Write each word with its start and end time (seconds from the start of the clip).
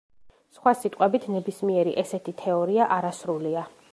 სხვა 0.53 0.71
სიტყვებით 0.77 1.27
ნებისმიერი 1.35 1.95
ესეთი 2.05 2.35
თეორია 2.41 2.91
არასრულია. 2.99 3.67